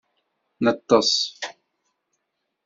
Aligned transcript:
Neṭṭes. 0.63 1.11